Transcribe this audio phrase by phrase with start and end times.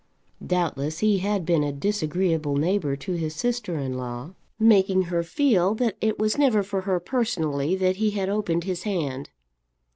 [0.43, 5.75] Doubtless he had been a disagreeable neighbour to his sister in law, making her feel
[5.75, 9.29] that it was never for her personally that he had opened his hand.